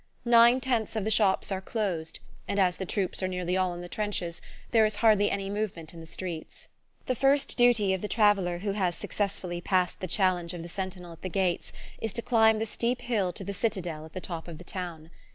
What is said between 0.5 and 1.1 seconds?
tenths of